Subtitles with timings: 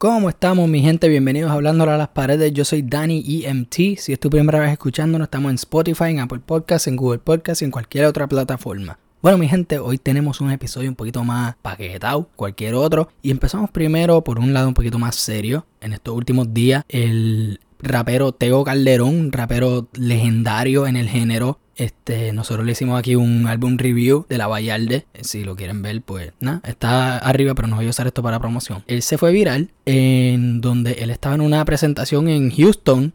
[0.00, 1.10] ¿Cómo estamos mi gente?
[1.10, 2.54] Bienvenidos a Hablándole a las Paredes.
[2.54, 3.98] Yo soy Danny EMT.
[3.98, 7.60] Si es tu primera vez escuchándonos, estamos en Spotify, en Apple Podcasts, en Google Podcasts
[7.60, 8.98] y en cualquier otra plataforma.
[9.20, 13.10] Bueno mi gente, hoy tenemos un episodio un poquito más paquetado, cualquier otro.
[13.20, 15.66] Y empezamos primero por un lado un poquito más serio.
[15.82, 22.66] En estos últimos días, el rapero Teo Calderón, rapero legendario en el género, este, nosotros
[22.66, 25.06] le hicimos aquí un álbum review de la Vallarde.
[25.14, 28.22] Eh, si lo quieren ver, pues nada, está arriba, pero no voy a usar esto
[28.22, 28.84] para promoción.
[28.86, 33.14] Él se fue viral en donde él estaba en una presentación en Houston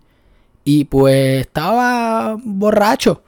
[0.63, 3.23] y pues estaba borracho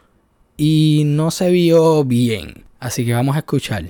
[0.58, 2.66] y no se vio bien.
[2.80, 3.86] Así que vamos a escuchar.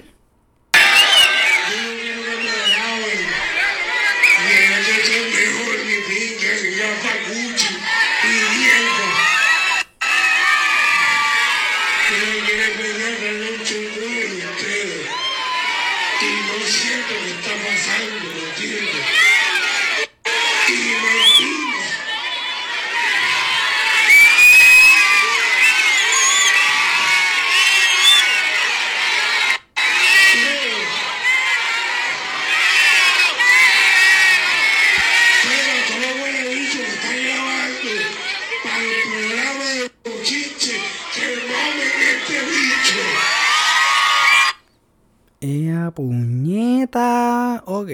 [47.80, 47.90] Ok,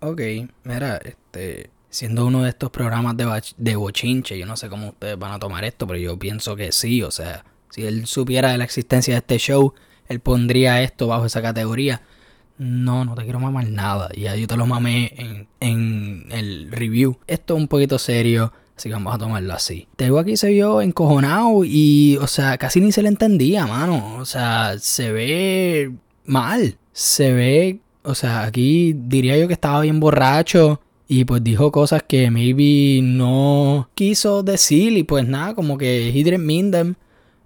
[0.00, 0.20] ok.
[0.64, 1.70] Mira, este.
[1.88, 5.38] Siendo uno de estos programas de, de bochinche, yo no sé cómo ustedes van a
[5.38, 7.02] tomar esto, pero yo pienso que sí.
[7.02, 9.74] O sea, si él supiera de la existencia de este show,
[10.08, 12.02] él pondría esto bajo esa categoría.
[12.58, 14.10] No, no te quiero mamar nada.
[14.16, 17.18] Ya yo te lo mamé en, en el review.
[17.26, 18.52] Esto es un poquito serio.
[18.76, 19.86] Así que vamos a tomarlo así.
[19.96, 24.16] Tego aquí se vio encojonado y, o sea, casi ni se le entendía, mano.
[24.16, 25.92] O sea, se ve
[26.24, 26.76] mal.
[26.92, 32.02] Se ve, o sea, aquí diría yo que estaba bien borracho y pues dijo cosas
[32.06, 36.94] que maybe no quiso decir y pues nada, como que he didn't mean them.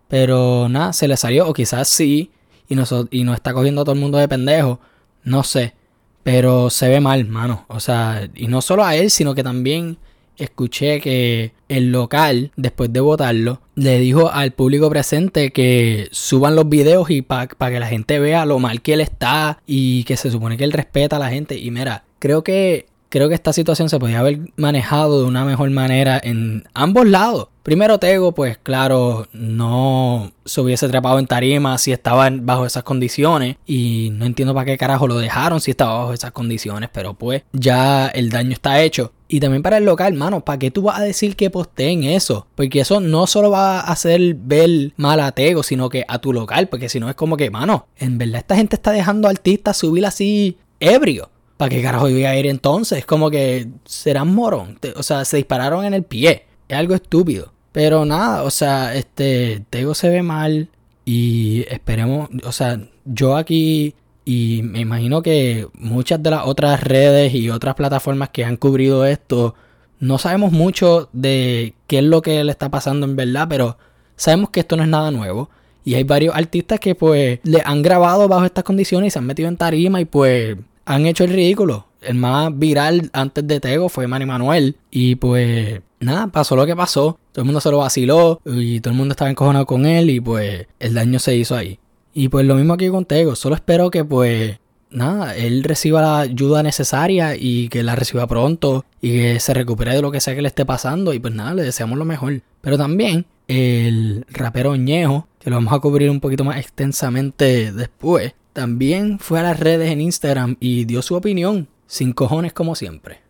[0.09, 2.31] Pero nada, se le salió, o quizás sí,
[2.69, 4.81] y no, y no está cogiendo a todo el mundo de pendejo.
[5.23, 5.75] No sé.
[6.23, 7.65] Pero se ve mal, mano.
[7.69, 9.99] O sea, y no solo a él, sino que también
[10.39, 16.69] escuché que el local, después de votarlo, le dijo al público presente que suban los
[16.69, 20.31] videos y para que la gente vea lo mal que él está y que se
[20.31, 21.59] supone que él respeta a la gente.
[21.59, 25.71] Y mira, creo que creo que esta situación se podía haber manejado de una mejor
[25.71, 27.49] manera en ambos lados.
[27.63, 33.57] Primero Tego, pues claro, no se hubiese trepado en tarima si estaba bajo esas condiciones.
[33.67, 36.89] Y no entiendo para qué carajo lo dejaron si estaba bajo esas condiciones.
[36.93, 39.13] Pero pues ya el daño está hecho.
[39.31, 42.47] Y también para el local, mano, ¿para qué tú vas a decir que posteen eso?
[42.55, 46.33] Porque eso no solo va a hacer ver mal a Tego, sino que a tu
[46.33, 46.69] local.
[46.69, 50.07] Porque si no es como que, mano, en verdad esta gente está dejando artistas subir
[50.07, 51.29] así ebrio.
[51.59, 53.05] ¿Para qué carajo iba a ir entonces?
[53.05, 54.79] Como que serán morón.
[54.97, 56.47] O sea, se dispararon en el pie.
[56.69, 57.53] Es algo estúpido.
[57.73, 60.71] Pero nada, o sea, este, Tego se ve mal.
[61.05, 63.95] Y esperemos, o sea, yo aquí
[64.31, 69.07] y me imagino que muchas de las otras redes y otras plataformas que han cubrido
[69.07, 69.55] esto,
[70.01, 73.79] no sabemos mucho de qué es lo que le está pasando en verdad, pero
[74.17, 75.49] sabemos que esto no es nada nuevo.
[75.83, 79.25] Y hay varios artistas que pues le han grabado bajo estas condiciones y se han
[79.25, 81.87] metido en tarima y pues han hecho el ridículo.
[82.01, 84.77] El más viral antes de Tego fue Manny Manuel.
[84.91, 87.19] Y pues nada, pasó lo que pasó.
[87.33, 90.21] Todo el mundo se lo vaciló y todo el mundo estaba encojonado con él y
[90.21, 91.79] pues el daño se hizo ahí.
[92.15, 93.37] Y pues lo mismo aquí con Tego.
[93.37, 94.59] Solo espero que pues
[94.91, 99.95] nada, él reciba la ayuda necesaria y que la reciba pronto y que se recupere
[99.95, 101.13] de lo que sea que le esté pasando.
[101.13, 102.41] Y pues nada, le deseamos lo mejor.
[102.63, 108.33] Pero también el rapero Ñejo, que lo vamos a cubrir un poquito más extensamente después,
[108.59, 113.21] también fue a las redes en Instagram y dio su opinión, sin cojones como siempre.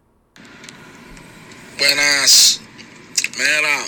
[1.76, 2.62] Buenas.
[3.36, 3.84] Mira.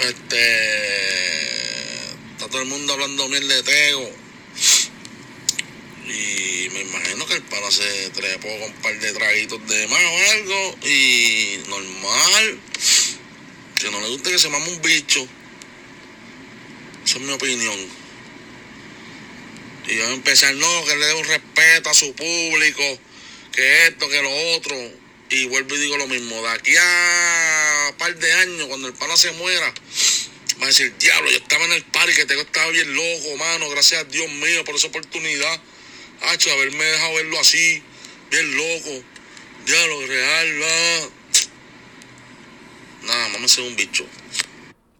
[0.00, 0.42] Este.
[2.32, 4.10] Está todo el mundo hablando bien de Tego.
[6.04, 10.00] Y me imagino que el pana se trepó con un par de traguitos de más
[10.02, 10.76] o algo.
[10.86, 12.60] Y normal.
[13.80, 15.26] Que no le guste que se mame un bicho.
[17.06, 18.07] Esa es mi opinión.
[19.88, 22.82] Y yo empecé no, que le dé un respeto a su público,
[23.52, 24.76] que esto, que lo otro.
[25.30, 28.94] Y vuelvo y digo lo mismo, de aquí a un par de años, cuando el
[28.94, 29.72] pana se muera,
[30.60, 33.68] va a decir, diablo, yo estaba en el parque, que tengo estaba bien loco, mano,
[33.70, 35.60] gracias a Dios mío por esa oportunidad.
[36.20, 37.82] Hacho, haberme dejado verlo así,
[38.30, 39.04] bien loco.
[39.66, 41.10] Diablo, real, va.
[43.02, 44.06] Nada, mames un bicho.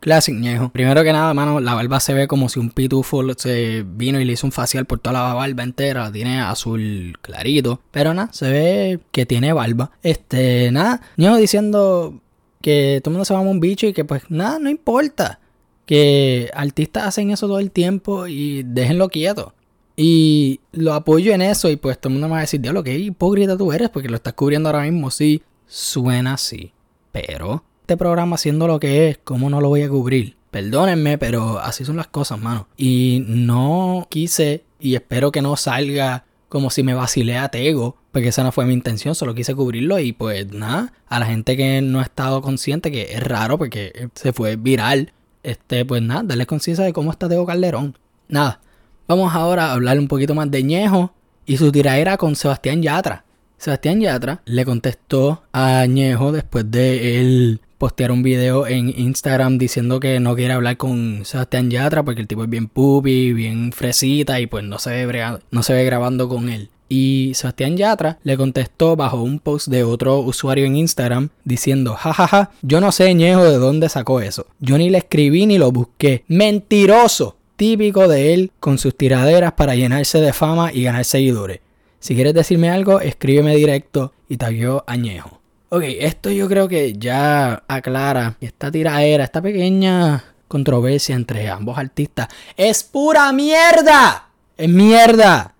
[0.08, 0.70] Classic Ñejo.
[0.70, 4.24] Primero que nada, mano, la barba se ve como si un pitufo se vino y
[4.24, 6.10] le hizo un facial por toda la barba entera.
[6.10, 7.82] Tiene azul clarito.
[7.90, 9.90] Pero nada, se ve que tiene barba.
[10.02, 12.22] Este, nada, Ñejo diciendo
[12.62, 15.40] que todo el mundo se va a un bicho y que pues nada, no importa.
[15.84, 19.52] Que artistas hacen eso todo el tiempo y déjenlo quieto.
[19.94, 22.82] Y lo apoyo en eso y pues todo el mundo me va a decir, diablo,
[22.82, 25.10] qué hipócrita tú eres porque lo estás cubriendo ahora mismo.
[25.10, 26.72] Sí, suena así.
[27.12, 30.36] Pero este programa siendo lo que es, ¿cómo no lo voy a cubrir?
[30.50, 32.68] Perdónenme, pero así son las cosas, mano.
[32.76, 38.28] Y no quise, y espero que no salga como si me vacilé a Tego, porque
[38.28, 41.80] esa no fue mi intención, solo quise cubrirlo y pues nada, a la gente que
[41.80, 46.44] no ha estado consciente, que es raro porque se fue viral, este, pues nada, darle
[46.44, 47.96] conciencia de cómo está Tego Calderón.
[48.28, 48.60] Nada,
[49.06, 51.14] vamos ahora a hablar un poquito más de Ñejo
[51.46, 53.24] y su tiraera con Sebastián Yatra.
[53.56, 60.00] Sebastián Yatra le contestó a Ñejo después de él postear un video en Instagram diciendo
[60.00, 64.40] que no quiere hablar con Sebastián Yatra porque el tipo es bien pupi, bien fresita
[64.40, 66.68] y pues no se ve, grabando con él.
[66.88, 72.50] Y Sebastián Yatra le contestó bajo un post de otro usuario en Instagram diciendo, jajaja,
[72.62, 74.46] yo no sé Ñejo de dónde sacó eso.
[74.58, 76.24] Yo ni le escribí ni lo busqué.
[76.28, 77.36] Mentiroso.
[77.56, 81.60] Típico de él con sus tiraderas para llenarse de fama y ganar seguidores.
[81.98, 85.37] Si quieres decirme algo, escríbeme directo y tagueo a Ñejo.
[85.70, 92.28] Ok, esto yo creo que ya aclara esta tiraera, esta pequeña controversia entre ambos artistas
[92.56, 94.30] es pura mierda.
[94.56, 95.54] Es mierda.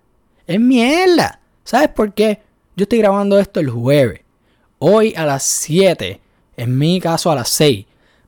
[0.46, 1.40] Es mierda.
[1.62, 2.40] ¿Sabes por qué?
[2.74, 4.22] Yo estoy grabando esto el jueves.
[4.78, 6.18] Hoy a las 7,
[6.56, 7.84] en mi caso a las 6,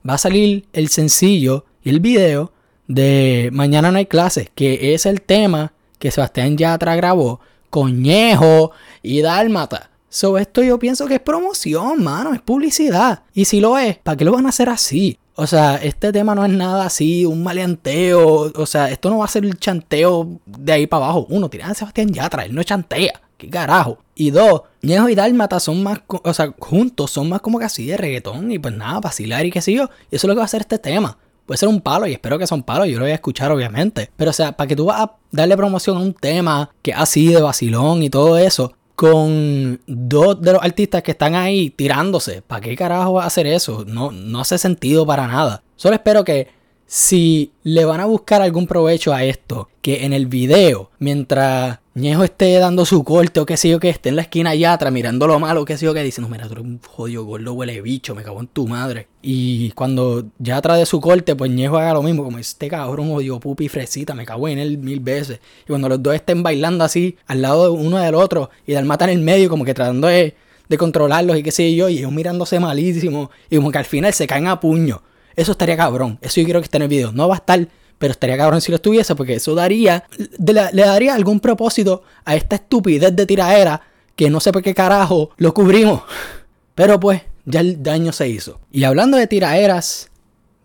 [0.06, 2.52] va a salir el sencillo y el video
[2.88, 7.40] de Mañana no hay clases, que es el tema que Sebastián Yatra grabó,
[7.70, 8.72] Coñejo
[9.02, 9.89] y Dálmata.
[10.12, 13.22] So, esto yo pienso que es promoción, mano, es publicidad.
[13.32, 15.16] Y si lo es, ¿para qué lo van a hacer así?
[15.36, 18.50] O sea, este tema no es nada así, un maleanteo.
[18.54, 21.26] O sea, esto no va a ser el chanteo de ahí para abajo.
[21.30, 23.20] Uno, tiran a Sebastián Yatra, él no chantea.
[23.38, 23.98] ¿Qué carajo?
[24.16, 27.86] Y dos, Ñejo y Dálmata son más, o sea, juntos son más como que así
[27.86, 29.88] de reggaetón y pues nada, vacilar y qué sé yo.
[30.10, 31.16] Y eso es lo que va a hacer este tema.
[31.46, 33.50] Puede ser un palo y espero que sea un palo, yo lo voy a escuchar
[33.50, 34.10] obviamente.
[34.16, 37.28] Pero o sea, para que tú vas a darle promoción a un tema que así
[37.28, 42.42] de vacilón y todo eso, con dos de los artistas que están ahí tirándose.
[42.42, 43.86] ¿Para qué carajo hacer eso?
[43.86, 45.62] No, no hace sentido para nada.
[45.74, 46.48] Solo espero que
[46.92, 52.24] si le van a buscar algún provecho a esto, que en el video, mientras Ñejo
[52.24, 54.92] esté dando su corte o qué sé yo que esté en la esquina allá atrás
[54.92, 57.80] mirando lo malo, qué sé yo que diciendo, mira, tú eres un jodido gordo huele
[57.80, 59.06] bicho, me cago en tu madre.
[59.22, 63.12] Y cuando ya atrás de su corte, pues Ñejo haga lo mismo, como este cabrón
[63.12, 65.38] jodido pupi fresita, me cago en él mil veces.
[65.62, 68.84] Y cuando los dos estén bailando así, al lado de uno del otro, y del
[68.84, 70.34] mata en el medio, como que tratando de,
[70.68, 74.12] de controlarlos y qué sé yo, y ellos mirándose malísimo, y como que al final
[74.12, 75.02] se caen a puño.
[75.40, 76.18] Eso estaría cabrón.
[76.20, 77.12] Eso yo quiero que esté en el video.
[77.12, 77.66] No va a estar,
[77.98, 80.04] pero estaría cabrón si lo estuviese, porque eso daría,
[80.38, 83.80] le, daría algún propósito a esta estupidez de tiraera
[84.16, 86.02] que no sé por qué carajo lo cubrimos.
[86.74, 88.60] Pero pues, ya el daño se hizo.
[88.70, 90.10] Y hablando de tiraeras,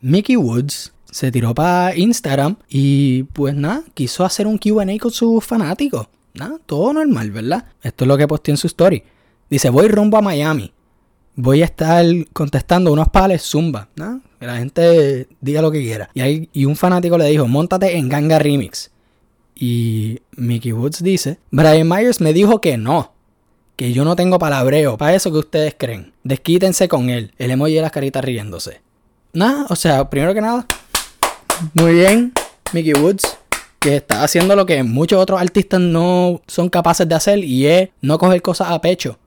[0.02, 5.44] Mickey Woods se tiró para Instagram y pues nada, quiso hacer un QA con sus
[5.44, 6.08] fanáticos.
[6.34, 7.66] Nada, todo normal, ¿verdad?
[7.82, 9.04] Esto es lo que posteó en su story.
[9.50, 10.74] Dice, voy rumbo a Miami.
[11.36, 13.88] Voy a estar contestando unos pales zumba.
[13.96, 14.22] ¿no?
[14.40, 16.10] Que la gente diga lo que quiera.
[16.14, 18.92] Y, hay, y un fanático le dijo, montate en Ganga Remix.
[19.56, 23.14] Y Mickey Woods dice, Brian Myers me dijo que no.
[23.76, 24.98] Que yo no tengo palabreo.
[24.98, 26.14] Para eso que ustedes creen.
[26.24, 27.34] Desquítense con él.
[27.38, 28.82] El emoji de las caritas riéndose.
[29.34, 30.66] Nada, o sea, primero que nada.
[31.74, 32.34] Muy bien,
[32.74, 33.38] Mickey Woods.
[33.80, 37.40] Que está haciendo lo que muchos otros artistas no son capaces de hacer.
[37.44, 39.18] Y es no coger cosas a pecho.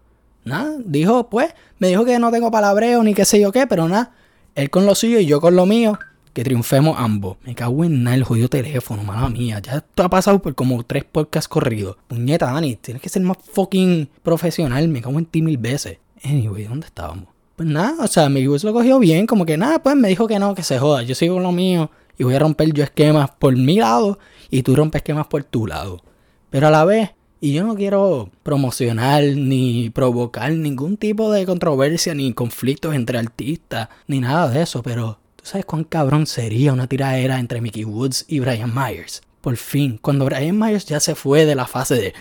[0.45, 3.87] Nada, dijo, pues, me dijo que no tengo palabreo ni qué sé yo qué, pero
[3.87, 4.13] nada,
[4.59, 5.99] él con lo suyo y yo con lo mío,
[6.33, 7.37] que triunfemos ambos.
[7.45, 9.61] Me cago en nada el jodido teléfono, mala mía.
[9.61, 11.97] Ya esto ha pasado por como tres podcasts corridos.
[12.09, 14.89] Puñeta, Dani, tienes que ser más fucking profesional.
[14.89, 15.99] Me cago en ti mil veces.
[16.25, 17.27] Anyway, ¿dónde estábamos?
[17.55, 20.29] Pues nada, o sea, mi se lo cogió bien, como que nada, pues me dijo
[20.29, 21.03] que no, que se joda.
[21.03, 24.19] Yo sigo con lo mío y voy a romper yo esquemas por mi lado
[24.51, 26.03] y tú rompes esquemas por tu lado.
[26.51, 32.15] Pero a la vez, y yo no quiero promocionar ni provocar ningún tipo de controversia
[32.15, 36.87] ni conflictos entre artistas ni nada de eso, pero tú sabes cuán cabrón sería una
[36.87, 39.23] tiradera entre Mickey Woods y Brian Myers.
[39.41, 42.15] Por fin, cuando Brian Myers ya se fue de la fase de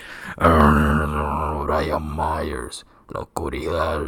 [1.66, 4.00] Brian Myers, la oscuridad,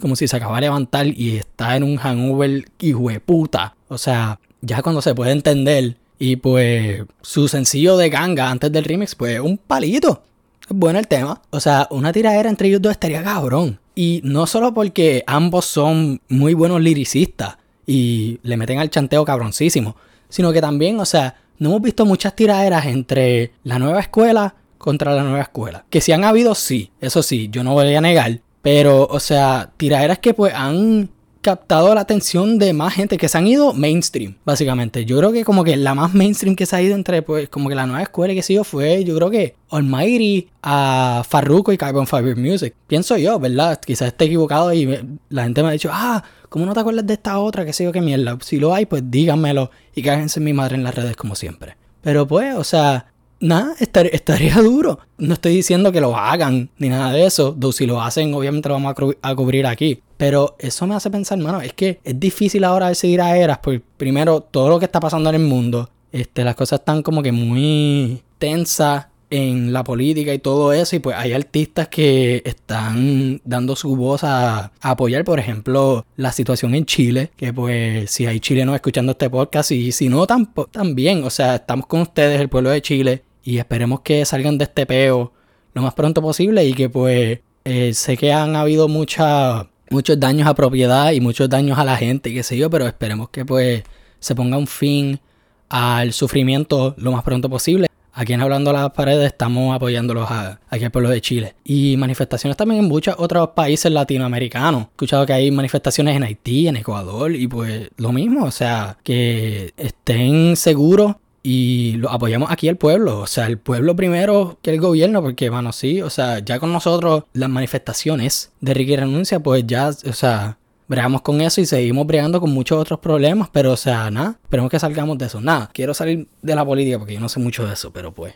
[0.00, 3.76] como si se acaba de levantar y está en un hangover hijo de puta.
[3.88, 8.84] O sea, ya cuando se puede entender y pues su sencillo de ganga antes del
[8.84, 10.22] remix, pues un palito.
[10.68, 11.42] Es bueno el tema.
[11.50, 13.78] O sea, una tiradera entre ellos dos estaría cabrón.
[13.94, 19.96] Y no solo porque ambos son muy buenos liricistas y le meten al chanteo cabroncísimo.
[20.28, 25.14] Sino que también, o sea, no hemos visto muchas tiraderas entre la nueva escuela contra
[25.14, 25.84] la nueva escuela.
[25.90, 28.40] Que si han habido, sí, eso sí, yo no voy a negar.
[28.62, 31.10] Pero, o sea, tiraderas que pues han
[31.42, 35.04] captado la atención de más gente que se han ido mainstream, básicamente.
[35.04, 37.68] Yo creo que como que la más mainstream que se ha ido entre, pues, como
[37.68, 41.78] que la nueva escuela que se yo fue, yo creo que Almighty a Farruko y
[41.78, 42.74] Carbon Fiber Music.
[42.86, 43.80] Pienso yo, ¿verdad?
[43.84, 44.86] Quizás esté equivocado y
[45.28, 47.64] la gente me ha dicho, ah, ¿cómo no te acuerdas de esta otra?
[47.64, 48.38] Que sé yo qué mierda.
[48.40, 51.76] Si lo hay, pues díganmelo y cáguense en mi madre en las redes como siempre.
[52.02, 53.06] Pero pues, o sea,
[53.42, 55.00] nada, estaría duro.
[55.18, 57.56] No estoy diciendo que lo hagan ni nada de eso.
[57.72, 60.00] si lo hacen, obviamente lo vamos a, cubrir aquí.
[60.22, 63.82] Pero eso me hace pensar, hermano, es que es difícil ahora decidir a eras, porque
[63.96, 67.32] primero todo lo que está pasando en el mundo, este, las cosas están como que
[67.32, 73.74] muy tensas en la política y todo eso, y pues hay artistas que están dando
[73.74, 78.76] su voz a, apoyar, por ejemplo, la situación en Chile, que pues si hay chilenos
[78.76, 80.24] escuchando este podcast y si no,
[80.70, 84.66] también, o sea, estamos con ustedes, el pueblo de Chile, y esperemos que salgan de
[84.66, 85.32] este peo
[85.74, 90.48] lo más pronto posible y que pues eh, sé que han habido mucha, muchos daños
[90.48, 93.84] a propiedad y muchos daños a la gente, qué sé yo, pero esperemos que pues
[94.18, 95.20] se ponga un fin
[95.68, 97.86] al sufrimiento lo más pronto posible.
[98.14, 101.54] Aquí en Hablando a las Paredes estamos apoyándolos a, aquí al pueblo de Chile.
[101.64, 104.82] Y manifestaciones también en muchos otros países latinoamericanos.
[104.82, 108.98] He escuchado que hay manifestaciones en Haití, en Ecuador, y pues lo mismo, o sea,
[109.02, 114.70] que estén seguros y lo apoyamos aquí al pueblo, o sea, el pueblo primero que
[114.70, 119.40] el gobierno, porque, bueno, sí, o sea, ya con nosotros las manifestaciones de Ricky Renuncia,
[119.40, 123.72] pues ya, o sea, bregamos con eso y seguimos bregando con muchos otros problemas, pero,
[123.72, 125.40] o sea, nada, esperemos que salgamos de eso.
[125.40, 128.34] Nada, quiero salir de la política porque yo no sé mucho de eso, pero pues.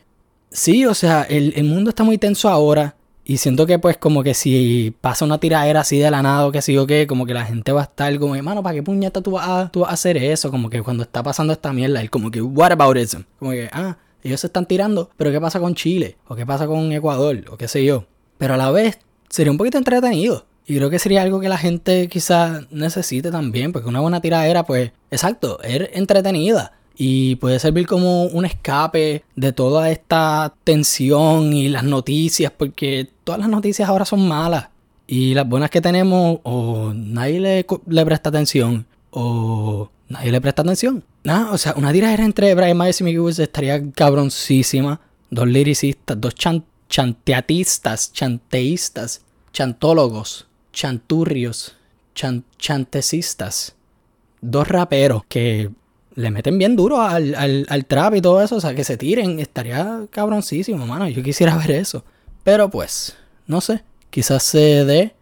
[0.51, 2.97] Sí, o sea, el, el mundo está muy tenso ahora.
[3.29, 6.53] Y siento que pues como que si pasa una tiradera así de la nada o
[6.53, 8.85] que sí o qué, como que la gente va a estar como, hermano, ¿para qué
[8.85, 10.53] puñeta tú vas, a, tú vas a hacer eso?
[10.53, 13.15] Como que cuando está pasando esta mierda, es como que, what about it?
[13.41, 16.17] Como que, ah, ellos se están tirando, pero ¿qué pasa con Chile?
[16.29, 17.43] ¿O qué pasa con Ecuador?
[17.51, 18.05] ¿O qué sé yo?
[18.39, 20.47] Pero a la vez sería un poquito entretenido.
[20.65, 24.65] Y creo que sería algo que la gente quizás necesite también, porque una buena tiradera,
[24.65, 31.69] pues, exacto, es entretenida y puede servir como un escape de toda esta tensión y
[31.69, 34.69] las noticias, porque todas las noticias ahora son malas
[35.09, 41.03] y las buenas que tenemos o nadie le, presta atención o nadie le presta atención.
[41.25, 45.01] Nada, o sea, una tiradera entre Brian Myers y Mickey Woods estaría cabroncísima.
[45.29, 46.37] Dos liricistas, dos
[46.89, 51.75] chanteatistas, chanteístas, chantólogos, chanturrios,
[52.15, 53.75] chantecistas.
[54.41, 55.69] Dos raperos que
[56.15, 57.35] le meten bien duro al,
[57.69, 61.09] al, trap y todo eso, o sea, que se tiren, estaría cabroncísimo, mano.
[61.09, 62.05] Yo quisiera ver eso.
[62.47, 63.17] Pero pues,
[63.49, 65.17] no sé, quizás se dé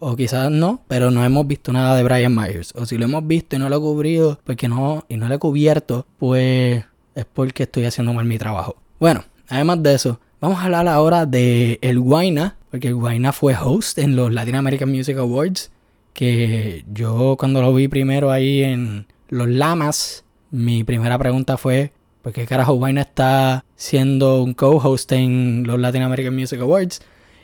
[0.00, 2.72] o quizás no, pero no hemos visto nada de Brian Myers.
[2.74, 5.36] O si lo hemos visto y no lo he cubrido, porque no, y no lo
[5.36, 8.74] he cubierto, pues es porque estoy haciendo mal mi trabajo.
[8.98, 13.54] Bueno, además de eso, vamos a hablar ahora de el Guayna, porque el Guayna fue
[13.54, 15.70] host en los Latin American Music Awards,
[16.14, 21.92] que yo cuando lo vi primero ahí en los Lamas, mi primera pregunta fue,
[22.26, 27.00] ¿por qué carajo Wayne está siendo un co-host en los Latin American Music Awards?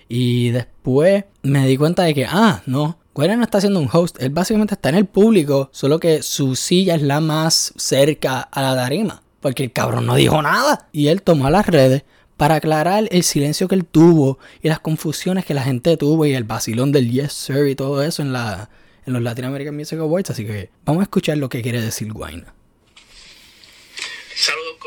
[0.09, 4.21] Y después me di cuenta de que, ah, no, Wayne no está siendo un host,
[4.21, 8.61] él básicamente está en el público, solo que su silla es la más cerca a
[8.61, 10.89] la tarima, porque el cabrón no dijo nada.
[10.91, 12.03] Y él tomó a las redes
[12.37, 16.35] para aclarar el silencio que él tuvo y las confusiones que la gente tuvo y
[16.35, 18.69] el vacilón del yes sir y todo eso en, la,
[19.07, 20.31] en los Latin American Music Awards.
[20.31, 22.47] Así que vamos a escuchar lo que quiere decir Wayne.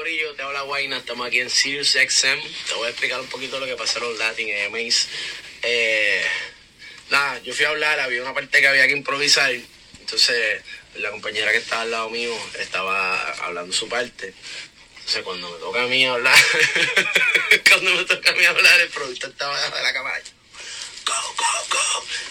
[0.05, 2.39] Corillo, te habla Guayna, estamos aquí en Sirius XM.
[2.67, 5.07] Te voy a explicar un poquito lo que pasó en los Latin EMAs.
[5.63, 6.23] Eh,
[7.09, 9.51] nada, yo fui a hablar, había una parte que había que improvisar.
[9.99, 10.61] Entonces,
[10.97, 14.31] la compañera que estaba al lado mío estaba hablando su parte.
[14.97, 16.37] Entonces, cuando me toca a mí hablar,
[17.67, 20.21] cuando me toca a mí hablar, el productor estaba debajo de la cámara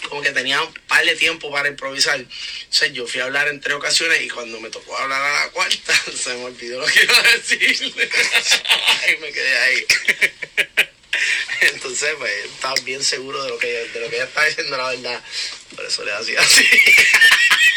[0.08, 2.20] Como que tenía un par de tiempo para improvisar.
[2.20, 5.50] O yo fui a hablar en tres ocasiones y cuando me tocó hablar a la
[5.50, 7.82] cuarta, se me olvidó lo que iba a decir.
[7.82, 9.86] y me quedé ahí.
[11.60, 14.88] Entonces, pues, estaba bien seguro de lo que, de lo que ella estaba diciendo, la
[14.90, 15.24] verdad.
[15.74, 16.68] Por eso le hacía así.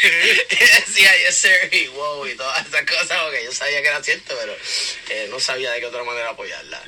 [0.03, 4.03] y decía, yes, sir, y wow, y todas esas cosas, porque yo sabía que era
[4.03, 4.55] cierto, pero
[5.09, 6.83] eh, no sabía de qué otra manera apoyarla.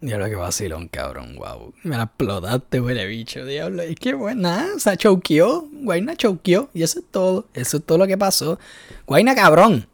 [0.00, 1.72] Diablo, que vacilón, cabrón, wow.
[1.82, 3.82] Me la explotaste, huele bicho, diablo.
[3.82, 5.68] Es que, bueno, nada, o sea, choqueó.
[5.72, 6.68] Guayna choqueó.
[6.74, 7.46] Y eso es todo.
[7.54, 8.58] Eso es todo lo que pasó.
[9.06, 9.88] Guayna, cabrón.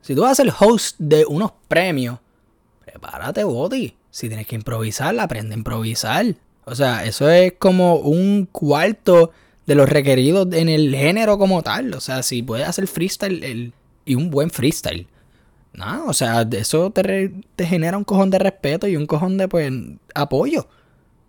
[0.00, 2.18] Si tú vas a ser host de unos premios,
[2.84, 3.96] prepárate, Boti.
[4.10, 6.34] Si tienes que improvisar, aprende a improvisar.
[6.64, 9.32] O sea, eso es como un cuarto
[9.66, 11.94] de los requeridos en el género como tal.
[11.94, 13.72] O sea, si puedes hacer freestyle el,
[14.04, 15.06] y un buen freestyle.
[15.74, 19.48] No, o sea, eso te, te genera un cojón de respeto y un cojón de
[19.48, 19.72] pues
[20.14, 20.68] apoyo.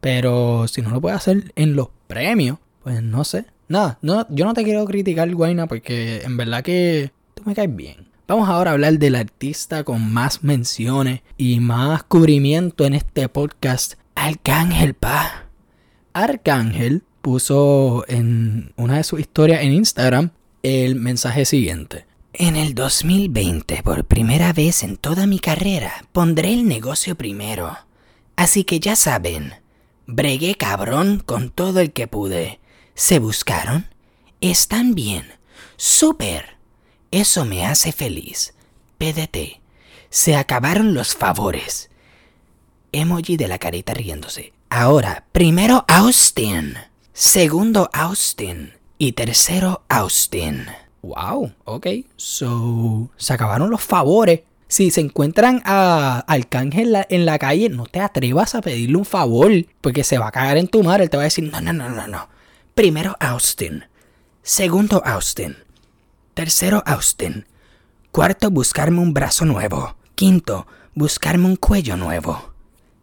[0.02, 3.46] Pero si no lo puedes hacer en los premios, pues no sé.
[3.70, 7.74] Nada, no, yo no te quiero criticar, Guayna, porque en verdad que tú me caes
[7.74, 8.08] bien.
[8.28, 13.94] Vamos ahora a hablar del artista con más menciones y más cubrimiento en este podcast,
[14.16, 15.46] Arcángel Pa.
[16.14, 20.32] Arcángel puso en una de sus historias en Instagram
[20.64, 22.06] el mensaje siguiente.
[22.36, 27.78] En el 2020, por primera vez en toda mi carrera, pondré el negocio primero.
[28.36, 29.54] Así que ya saben,
[30.08, 32.60] bregué cabrón con todo el que pude.
[32.96, 33.88] ¿Se buscaron?
[34.42, 35.28] ¿Están bien?
[35.78, 36.58] ¡Súper!
[37.12, 38.56] Eso me hace feliz.
[38.98, 39.62] PDT.
[40.10, 41.92] Se acabaron los favores.
[42.92, 44.54] Emoji de la carita riéndose.
[44.72, 46.78] Ahora, primero Austin.
[47.14, 48.74] Segundo Austin.
[48.98, 50.66] Y tercero Austin.
[51.04, 51.88] Wow, ok.
[52.16, 54.42] So, se acabaron los favores.
[54.70, 59.52] Si se encuentran a Arcángel en la, calle, no te atrevas a pedirle un favor,
[59.82, 61.04] porque se va a cagar en tu madre.
[61.04, 62.30] Él te va a decir, no, no, no, no, no.
[62.74, 63.84] Primero Austin.
[64.42, 65.58] Segundo Austin.
[66.34, 67.46] Tercero Austin.
[68.12, 69.96] Cuarto, buscarme un brazo nuevo.
[70.16, 72.54] Quinto, buscarme un cuello nuevo.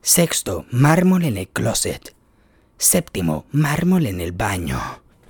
[0.02, 2.14] Sexto, mármol en el closet.
[2.78, 4.80] Séptimo, mármol en el baño.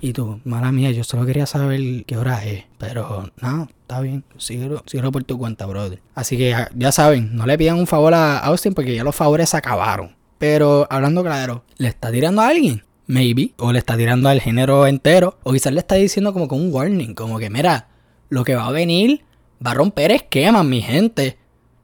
[0.03, 2.65] Y tú, mala mía, yo solo quería saber qué hora es.
[2.79, 4.23] Pero no, está bien.
[4.37, 6.01] Síguelo, por tu cuenta, brother.
[6.15, 9.49] Así que ya, saben, no le pidan un favor a Austin porque ya los favores
[9.49, 10.15] se acabaron.
[10.39, 12.83] Pero hablando claro, ¿le está tirando a alguien?
[13.05, 13.53] Maybe.
[13.57, 15.37] O le está tirando al género entero.
[15.43, 17.13] O quizás le está diciendo como con un warning.
[17.13, 17.89] Como que, mira,
[18.29, 19.23] lo que va a venir
[19.63, 21.37] va a romper esquemas, mi gente.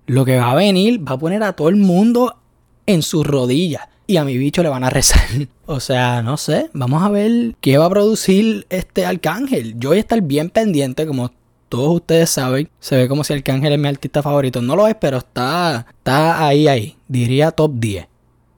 [0.08, 2.40] Lo que va a venir va a poner a todo el mundo
[2.88, 5.22] en sus rodillas y a mi bicho le van a rezar.
[5.70, 9.78] O sea, no sé, vamos a ver qué va a producir este Arcángel.
[9.78, 11.34] Yo voy a estar bien pendiente, como
[11.68, 12.70] todos ustedes saben.
[12.80, 14.62] Se ve como si Arcángel es mi artista favorito.
[14.62, 16.96] No lo es, pero está, está ahí, ahí.
[17.10, 18.08] Diría top 10.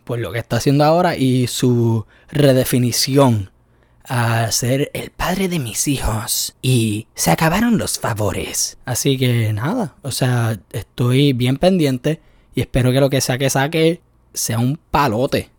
[0.04, 3.50] Por lo que está haciendo ahora y su redefinición
[4.04, 6.56] a ser el padre de mis hijos.
[6.62, 8.78] Y se acabaron los favores.
[8.86, 12.22] Así que nada, o sea, estoy bien pendiente
[12.54, 14.02] y espero que lo que sea que saque
[14.34, 15.50] sea un palote.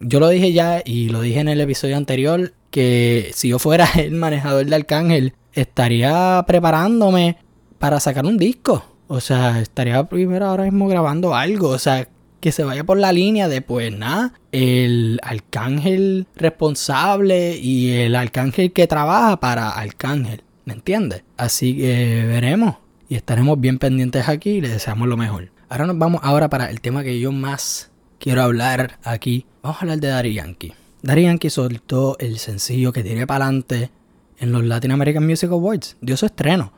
[0.00, 3.88] Yo lo dije ya y lo dije en el episodio anterior que si yo fuera
[3.96, 7.38] el manejador de Arcángel estaría preparándome
[7.78, 8.84] para sacar un disco.
[9.08, 11.68] O sea, estaría primero ahora mismo grabando algo.
[11.68, 12.08] O sea,
[12.40, 18.72] que se vaya por la línea de pues nada, el arcángel responsable y el arcángel
[18.72, 20.42] que trabaja para arcángel.
[20.64, 21.22] ¿Me entiendes?
[21.36, 22.76] Así que veremos
[23.08, 25.50] y estaremos bien pendientes aquí y le deseamos lo mejor.
[25.68, 29.46] Ahora nos vamos ahora para el tema que yo más quiero hablar aquí.
[29.62, 30.74] Vamos a hablar de Daddy Yankee.
[31.02, 33.90] Daddy Yankee soltó el sencillo que tiré para adelante
[34.38, 35.96] en los Latin American Music Awards.
[36.00, 36.72] Dio su estreno.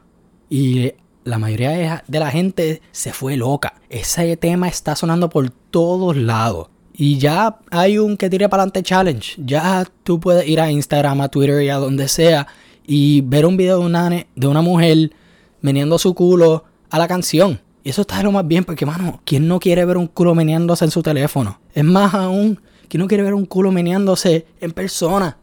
[0.51, 0.93] Y
[1.25, 3.75] la mayoría de la gente se fue loca.
[3.91, 6.69] Ese tema está sonando por todos lados.
[6.95, 9.35] Y ya hay un que tire para adelante challenge.
[9.39, 12.49] Ya tú puedes ir a Instagram, a Twitter y a donde sea
[12.87, 15.13] y ver un video de una, de una mujer
[15.61, 17.61] meneando su culo a la canción.
[17.89, 20.35] Y eso está de lo más bien, porque, mano, ¿quién no quiere ver un culo
[20.35, 21.59] meneándose en su teléfono?
[21.73, 25.39] Es más aún, ¿quién no quiere ver un culo meneándose en persona?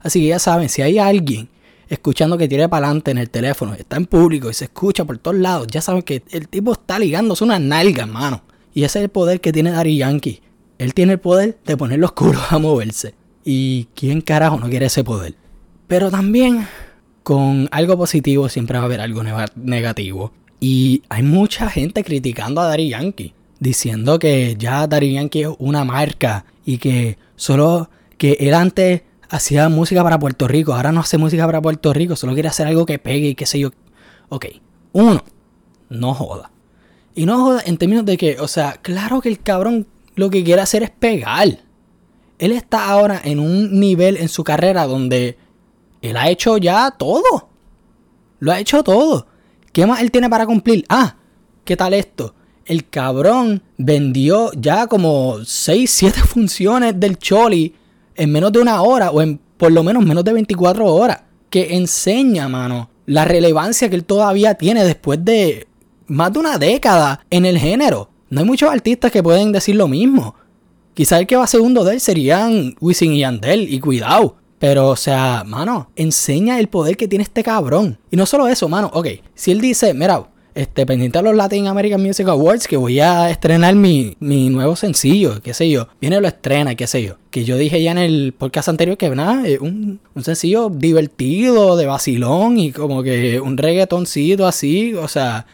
[0.00, 1.50] Así que ya saben, si hay alguien
[1.90, 5.18] escuchando que tire para adelante en el teléfono, está en público y se escucha por
[5.18, 8.44] todos lados, ya saben que el tipo está ligándose una nalga, mano.
[8.72, 10.40] Y ese es el poder que tiene Dari Yankee.
[10.78, 13.14] Él tiene el poder de poner los culos a moverse.
[13.44, 15.34] ¿Y quién carajo no quiere ese poder?
[15.86, 16.66] Pero también,
[17.22, 19.22] con algo positivo siempre va a haber algo
[19.54, 20.32] negativo.
[20.60, 25.84] Y hay mucha gente criticando a Daddy Yankee, diciendo que ya Daddy Yankee es una
[25.84, 31.16] marca y que solo que él antes hacía música para Puerto Rico, ahora no hace
[31.16, 33.70] música para Puerto Rico, solo quiere hacer algo que pegue y qué sé yo.
[34.28, 34.46] Ok,
[34.92, 35.24] uno,
[35.88, 36.50] no joda.
[37.14, 40.44] Y no joda en términos de que, o sea, claro que el cabrón lo que
[40.44, 41.60] quiere hacer es pegar.
[42.38, 45.38] Él está ahora en un nivel en su carrera donde
[46.02, 47.48] él ha hecho ya todo.
[48.38, 49.26] Lo ha hecho todo.
[49.72, 50.84] ¿Qué más él tiene para cumplir?
[50.88, 51.16] Ah,
[51.64, 52.34] ¿qué tal esto?
[52.64, 57.74] El cabrón vendió ya como 6, 7 funciones del Choli
[58.16, 61.20] en menos de una hora o en por lo menos menos de 24 horas.
[61.50, 65.66] Que enseña, mano, la relevancia que él todavía tiene después de
[66.06, 68.10] más de una década en el género.
[68.28, 70.34] No hay muchos artistas que pueden decir lo mismo.
[70.94, 74.36] Quizá el que va segundo de él serían Wisin y Yandel, y cuidado.
[74.60, 77.98] Pero, o sea, mano, enseña el poder que tiene este cabrón.
[78.10, 81.66] Y no solo eso, mano, ok, si él dice, mira, este, pendiente a los Latin
[81.66, 85.88] American Music Awards, que voy a estrenar mi, mi nuevo sencillo, qué sé yo.
[85.98, 87.16] Viene lo estrena, qué sé yo.
[87.30, 91.78] Que yo dije ya en el podcast anterior que nada, es un, un sencillo divertido,
[91.78, 95.46] de vacilón y como que un reggaetoncito así, o sea,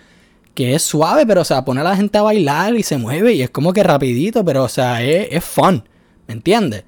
[0.53, 3.35] que es suave, pero o sea, pone a la gente a bailar y se mueve
[3.35, 5.85] y es como que rapidito, pero o sea, es, es fun,
[6.27, 6.83] ¿me entiendes?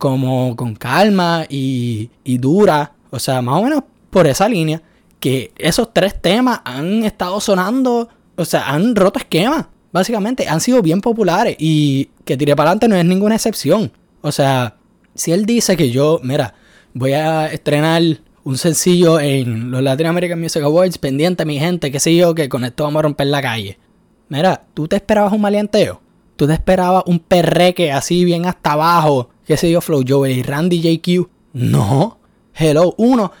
[0.00, 4.82] Como con calma y, y dura, o sea, más o menos por esa línea
[5.20, 10.80] que esos tres temas han estado sonando, o sea, han roto esquemas, básicamente, han sido
[10.80, 13.92] bien populares y que tire para adelante no es ninguna excepción.
[14.22, 14.76] O sea,
[15.14, 16.54] si él dice que yo, mira,
[16.94, 18.02] voy a estrenar
[18.42, 22.48] un sencillo en los Latin American Music Awards, pendiente mi gente, qué sé yo, que
[22.48, 23.78] con esto vamos a romper la calle.
[24.30, 26.00] Mira, ¿tú te esperabas un maleanteo?
[26.36, 29.28] ¿Tú te esperabas un perreque así bien hasta abajo?
[29.50, 31.28] ¿Qué sé yo, Flow Joey y Randy JQ?
[31.54, 32.20] No.
[32.54, 33.32] Hello, uno,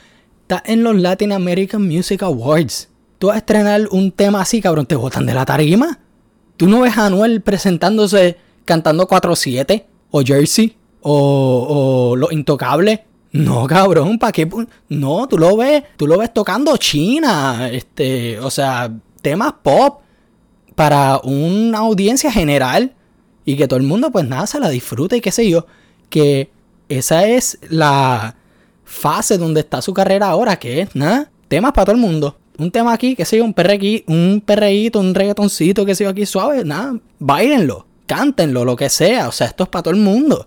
[0.42, 2.88] está en los Latin American Music Awards.
[3.20, 6.00] Tú vas a estrenar un tema así, cabrón, te botan de la tarima.
[6.56, 12.98] Tú no ves a Anuel presentándose cantando 4-7 o Jersey o, o Los Intocables.
[13.30, 14.50] No, cabrón, ¿para qué?
[14.88, 18.92] No, tú lo ves, tú lo ves tocando China, este, o sea,
[19.22, 20.00] temas pop
[20.74, 22.94] para una audiencia general
[23.44, 25.66] y que todo el mundo pues nada se la disfrute y qué sé yo,
[26.10, 26.50] que
[26.88, 28.36] esa es la
[28.84, 32.36] fase donde está su carrera ahora, que es nada, temas para todo el mundo.
[32.58, 36.10] Un tema aquí, qué sé yo, un perrequi, un perreíto, un reggaetoncito, qué sé yo,
[36.10, 40.00] aquí suave, nada, bailenlo, cántenlo, lo que sea, o sea, esto es para todo el
[40.00, 40.46] mundo.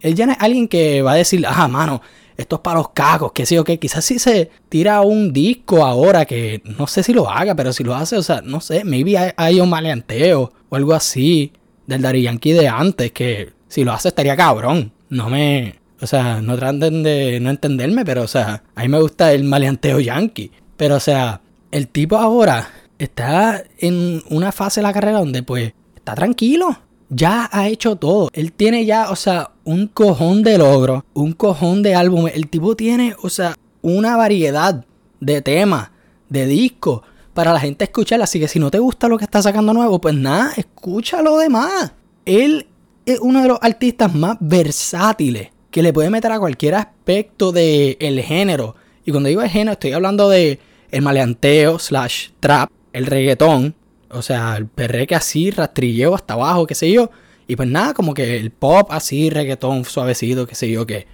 [0.00, 2.02] Él ya no es alguien que va a decir, ah, mano,
[2.36, 5.84] esto es para los cacos, qué sé yo, que quizás si se tira un disco
[5.84, 8.84] ahora, que no sé si lo haga, pero si lo hace, o sea, no sé,
[8.84, 11.52] maybe hay, hay un maleanteo o algo así
[11.86, 14.92] del Daddy Yankee de antes, que si lo hace estaría cabrón.
[15.08, 19.00] No me, o sea, no traten de no entenderme, pero o sea, a mí me
[19.00, 20.50] gusta el maleanteo yankee.
[20.76, 21.40] Pero o sea,
[21.70, 26.78] el tipo ahora está en una fase de la carrera donde pues está tranquilo.
[27.10, 28.30] Ya ha hecho todo.
[28.32, 32.34] Él tiene ya, o sea, un cojón de logro, un cojón de álbumes.
[32.34, 34.84] El tipo tiene, o sea, una variedad
[35.20, 35.90] de temas,
[36.28, 37.02] de discos
[37.34, 38.20] para la gente escuchar.
[38.22, 41.38] Así que si no te gusta lo que está sacando nuevo, pues nada, escucha lo
[41.38, 41.92] demás.
[42.24, 42.66] Él
[43.06, 47.96] es uno de los artistas más versátiles que le puede meter a cualquier aspecto del
[47.98, 48.76] el género.
[49.04, 53.74] Y cuando digo el género, estoy hablando de el maleanteo slash trap, el reggaetón,
[54.10, 57.10] o sea, el perreque así, rastrilleo hasta abajo, qué sé yo.
[57.46, 61.06] Y pues nada, como que el pop así, reggaetón suavecito, qué sé yo qué.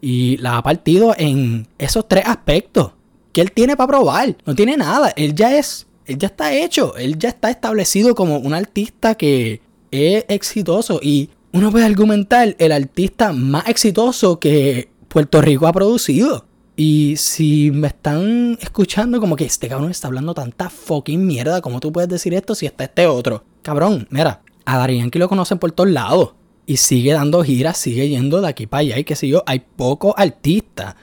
[0.00, 2.92] Y la ha partido en esos tres aspectos
[3.32, 4.36] que él tiene para probar.
[4.44, 5.12] No tiene nada.
[5.16, 6.96] Él ya es, él ya está hecho.
[6.96, 11.00] Él ya está establecido como un artista que es exitoso.
[11.02, 16.44] Y uno puede argumentar el artista más exitoso que Puerto Rico ha producido.
[16.76, 21.80] Y si me están escuchando como que este cabrón está hablando tanta fucking mierda, ¿cómo
[21.80, 23.44] tú puedes decir esto si está este otro?
[23.62, 26.34] Cabrón, mira, a Darian que lo conocen por todos lados.
[26.66, 29.42] Y sigue dando giras, sigue yendo de aquí para allá y qué sé yo.
[29.46, 30.94] Hay pocos artistas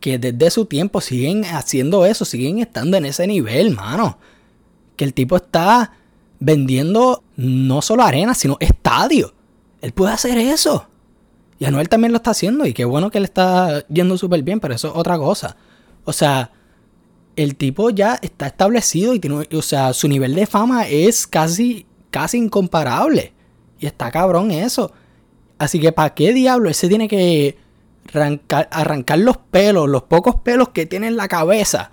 [0.00, 4.18] que desde su tiempo siguen haciendo eso, siguen estando en ese nivel, mano.
[4.96, 5.92] Que el tipo está
[6.38, 9.34] vendiendo no solo arena, sino estadios.
[9.80, 10.88] Él puede hacer eso.
[11.58, 12.66] Y Anuel también lo está haciendo.
[12.66, 15.56] Y qué bueno que le está yendo súper bien, pero eso es otra cosa.
[16.04, 16.52] O sea,
[17.36, 21.86] el tipo ya está establecido y tiene, o sea, su nivel de fama es casi,
[22.10, 23.32] casi incomparable.
[23.78, 24.92] Y está cabrón eso.
[25.58, 26.70] Así que, ¿para qué diablo?
[26.70, 27.56] Ese tiene que
[28.12, 31.90] arrancar, arrancar los pelos, los pocos pelos que tiene en la cabeza,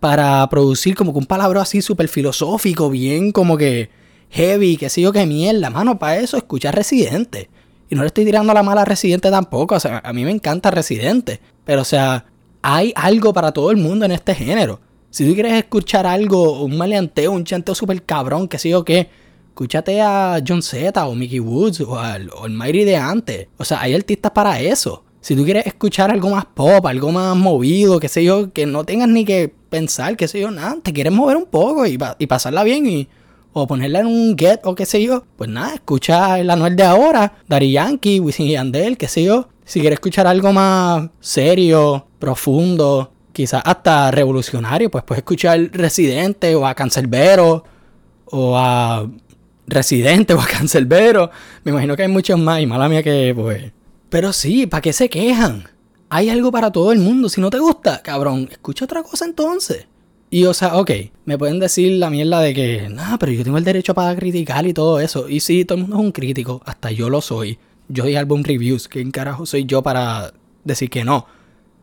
[0.00, 3.90] para producir como que un palabra así súper filosófico, bien como que
[4.30, 5.70] heavy, que sé yo qué mierda.
[5.70, 7.50] Mano, para eso escuchar Residente.
[7.90, 9.76] Y no le estoy tirando la mala a Residente tampoco.
[9.76, 11.40] O sea, a mí me encanta Residente.
[11.64, 12.26] Pero, o sea,
[12.62, 14.80] hay algo para todo el mundo en este género.
[15.10, 19.08] Si tú quieres escuchar algo, un maleanteo, un chanteo súper cabrón, que sé yo qué,
[19.48, 23.48] escúchate a John Z o Mickey Woods o al, o el Mighty de antes.
[23.56, 25.04] O sea, hay artistas para eso.
[25.20, 28.84] Si tú quieres escuchar algo más pop, algo más movido, qué sé yo, que no
[28.84, 32.26] tengas ni que pensar, qué sé yo, nada, te quieres mover un poco y, y
[32.26, 33.08] pasarla bien y
[33.52, 36.84] o ponerla en un get o qué sé yo, pues nada, escucha el anual de
[36.84, 39.48] ahora, Dari Yankee, Wisin Yandel, qué sé yo.
[39.64, 46.66] Si quieres escuchar algo más serio, profundo, quizás hasta revolucionario, pues puedes escuchar Residente o
[46.66, 47.64] a Cancelbero
[48.26, 49.08] o a
[49.66, 51.30] Residente o a Cancelbero.
[51.64, 53.72] Me imagino que hay muchos más y mala mía que pues...
[54.08, 55.68] Pero sí, ¿para qué se quejan?
[56.08, 57.28] Hay algo para todo el mundo.
[57.28, 59.86] Si no te gusta, cabrón, escucha otra cosa entonces.
[60.30, 60.90] Y o sea, ok,
[61.24, 64.66] me pueden decir la mierda de que, nada, pero yo tengo el derecho para criticar
[64.66, 65.28] y todo eso.
[65.28, 67.58] Y sí, todo el mundo es un crítico, hasta yo lo soy.
[67.88, 71.26] Yo doy álbum reviews, ¿quién carajo soy yo para decir que no?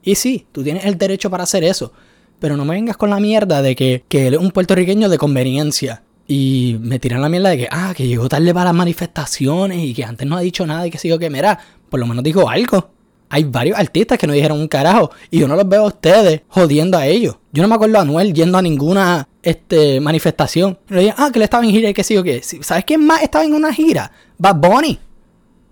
[0.03, 1.91] Y sí, tú tienes el derecho para hacer eso.
[2.39, 5.17] Pero no me vengas con la mierda de que, que él es un puertorriqueño de
[5.17, 6.03] conveniencia.
[6.27, 9.93] Y me tiran la mierda de que, ah, que llegó tarde para las manifestaciones y
[9.95, 12.47] que antes no ha dicho nada y que sigo que, mira, por lo menos dijo
[12.47, 12.91] algo.
[13.35, 16.43] Hay varios artistas que no dijeron un carajo y yo no los veo a ustedes
[16.47, 17.35] jodiendo a ellos.
[17.51, 20.79] Yo no me acuerdo a Anuel yendo a ninguna este, manifestación.
[20.87, 22.41] Le dije, ah, que le estaba en gira y que sigo que.
[22.41, 24.09] ¿Sabes quién más estaba en una gira?
[24.37, 24.97] Bad Bunny.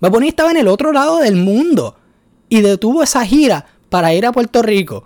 [0.01, 1.95] Bad Bunny estaba en el otro lado del mundo
[2.49, 5.05] y detuvo esa gira para ir a Puerto Rico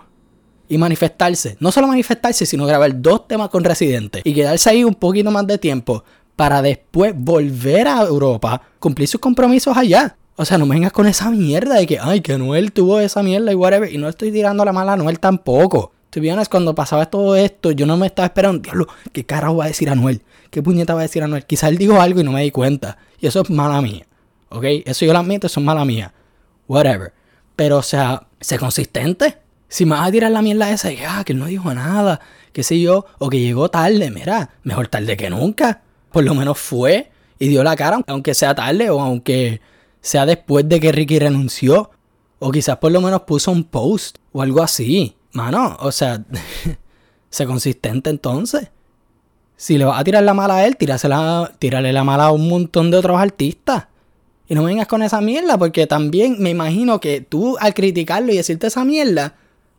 [0.68, 1.56] y manifestarse.
[1.60, 5.46] No solo manifestarse, sino grabar dos temas con Residente y quedarse ahí un poquito más
[5.46, 6.02] de tiempo
[6.34, 10.16] para después volver a Europa, cumplir sus compromisos allá.
[10.40, 13.24] O sea, no me vengas con esa mierda de que, ay, que Anuel tuvo esa
[13.24, 13.92] mierda y whatever.
[13.92, 15.92] Y no estoy tirando la mala a Anuel tampoco.
[16.12, 19.64] Si bien cuando pasaba todo esto, yo no me estaba esperando, diablo, ¿qué carajo va
[19.64, 20.22] a decir Anuel?
[20.50, 21.44] ¿Qué puñeta va a decir Anuel?
[21.44, 22.98] Quizá él dijo algo y no me di cuenta.
[23.18, 24.06] Y eso es mala mía.
[24.50, 24.64] ¿Ok?
[24.86, 26.14] Eso yo lo admito, eso es mala mía.
[26.68, 27.12] Whatever.
[27.56, 29.38] Pero, o sea, sé consistente.
[29.66, 32.20] Si me vas a tirar la mierda esa, que, ah, que él no dijo nada,
[32.52, 35.82] qué sé yo, o que llegó tarde, mira, mejor tarde que nunca.
[36.12, 39.60] Por lo menos fue y dio la cara, aunque sea tarde o aunque
[40.08, 41.90] sea después de que Ricky renunció.
[42.38, 45.16] O quizás por lo menos puso un post o algo así.
[45.32, 46.24] Mano, o sea,
[47.30, 48.68] sé consistente entonces.
[49.56, 52.90] Si le vas a tirar la mala a él, tírale la mala a un montón
[52.90, 53.88] de otros artistas.
[54.48, 58.36] Y no vengas con esa mierda, porque también me imagino que tú al criticarlo y
[58.36, 59.34] decirte esa mierda,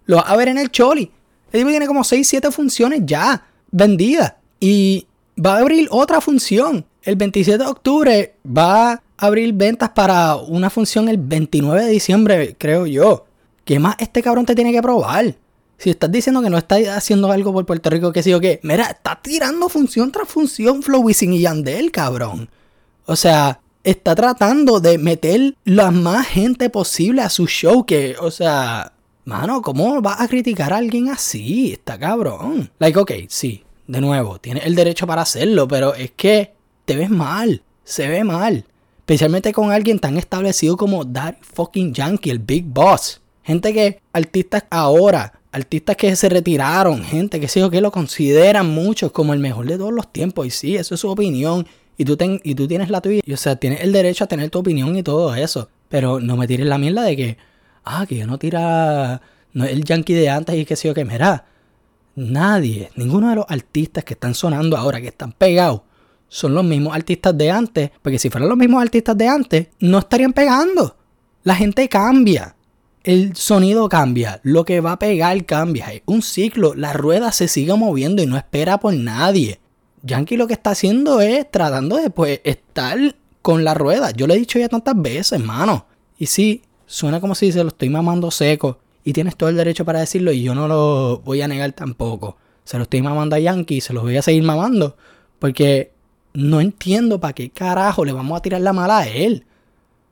[0.06, 1.12] lo vas a ver en el Choli.
[1.52, 4.34] El tipo tiene como 6, 7 funciones ya vendidas.
[4.60, 5.08] Y
[5.44, 6.86] va a abrir otra función.
[7.02, 12.86] El 27 de octubre va abrir ventas para una función el 29 de diciembre, creo
[12.86, 13.25] yo.
[13.65, 15.36] ¿Qué más este cabrón te tiene que probar?
[15.77, 18.60] Si estás diciendo que no estás haciendo algo por Puerto Rico, que sí o qué,
[18.63, 22.49] mira, está tirando función tras función Flow Wisin y Yandel, cabrón.
[23.05, 28.29] O sea, está tratando de meter la más gente posible a su show, que, o
[28.29, 28.93] sea,
[29.29, 31.73] Mano, ¿cómo vas a criticar a alguien así?
[31.73, 32.71] Está cabrón.
[32.79, 36.55] Like, ok, sí, de nuevo, tienes el derecho para hacerlo, pero es que
[36.86, 38.65] te ves mal, se ve mal.
[39.10, 43.22] Especialmente con alguien tan establecido como Daddy fucking Yankee, el Big Boss.
[43.41, 48.69] Gente que, artistas ahora, artistas que se retiraron, gente que sí o que lo consideran
[48.69, 50.45] muchos como el mejor de todos los tiempos.
[50.45, 51.65] Y sí, eso es su opinión.
[51.98, 53.22] Y tú, ten, y tú tienes la tuya.
[53.26, 55.69] Y, o sea, tienes el derecho a tener tu opinión y todo eso.
[55.89, 57.38] Pero no me tires la mierda de que
[57.86, 61.04] ah, que ya no tira no el yankee de antes y que sé yo que,
[61.04, 61.45] mira,
[62.13, 65.82] nadie, ninguno de los artistas que están sonando ahora, que están pegados,
[66.30, 70.00] son los mismos artistas de antes, porque si fueran los mismos artistas de antes, no
[70.00, 70.96] estarían pegando.
[71.44, 72.56] La gente cambia.
[73.04, 75.92] El sonido cambia, lo que va a pegar cambia.
[75.92, 79.60] Es un ciclo, la rueda se sigue moviendo y no espera por nadie.
[80.04, 82.98] Yankee lo que está haciendo es tratando de pues, estar
[83.42, 84.12] con la rueda.
[84.12, 85.86] Yo lo he dicho ya tantas veces, hermano.
[86.18, 88.80] Y sí, suena como si se lo estoy mamando seco.
[89.04, 92.38] Y tienes todo el derecho para decirlo y yo no lo voy a negar tampoco.
[92.65, 94.98] Se lo estoy mamando a Yankee y se lo voy a seguir mamando.
[95.39, 95.94] Porque
[96.39, 99.45] no entiendo para qué carajo le vamos a tirar la mala a él.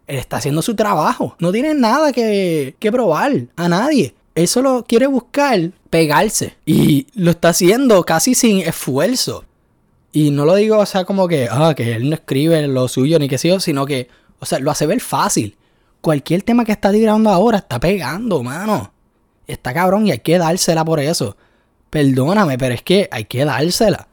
[0.08, 1.36] Él está haciendo su trabajo.
[1.40, 4.16] No tiene nada que, que probar a nadie.
[4.36, 6.56] Él solo quiere buscar pegarse.
[6.66, 9.44] Y lo está haciendo casi sin esfuerzo.
[10.14, 13.20] Y no lo digo, o sea, como que, ah, que él no escribe lo suyo
[13.20, 14.08] ni qué sé yo, sino que,
[14.40, 15.58] o sea, lo hace ver fácil
[16.02, 18.94] cualquier tema que está tirando ahora está pegando, mano.
[19.46, 21.36] Está cabrón y hay que dársela por eso.
[21.90, 24.08] Perdóname, pero es que hay que dársela.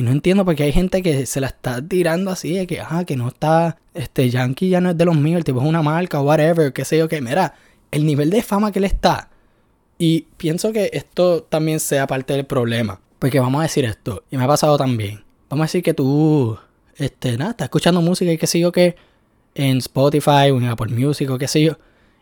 [0.00, 2.80] Y no entiendo por qué hay gente que se la está tirando así, de que,
[2.80, 5.66] ah, que no está, este, Yankee ya no es de los míos, el tipo es
[5.66, 7.52] una marca o whatever, qué sé yo, que, mira,
[7.90, 9.28] el nivel de fama que él está.
[9.98, 12.98] Y pienso que esto también sea parte del problema.
[13.18, 15.22] Porque vamos a decir esto, y me ha pasado también.
[15.50, 16.56] Vamos a decir que tú,
[16.96, 18.96] este, nada, estás escuchando música y qué sé yo, que
[19.54, 21.76] en Spotify o en Apple Music o qué sé yo,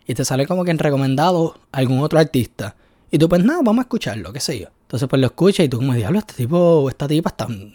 [0.05, 2.75] y te sale como que en recomendado algún otro artista.
[3.13, 4.67] Y tú pues nada, vamos a escucharlo, qué sé yo.
[4.89, 7.75] Entonces pues lo escuchas y tú como, diablo, este tipo o esta tipa están